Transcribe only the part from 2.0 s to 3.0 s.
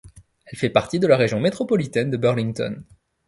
de Burlington.